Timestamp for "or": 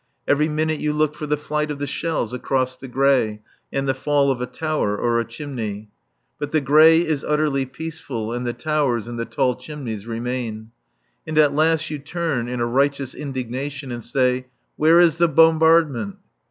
4.97-5.19